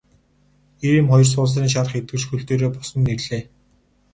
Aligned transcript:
Эр 0.87 0.95
эм 0.99 1.07
хоёр 1.11 1.27
суусрын 1.31 1.69
шарх 1.73 1.93
эдгэрч 1.99 2.23
хөл 2.27 2.41
дээрээ 2.47 2.69
босон 2.73 3.01
ирлээ. 3.13 3.43